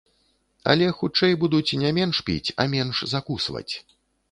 [0.71, 3.71] Але, хутчэй, будуць не менш піць, а менш закусваць.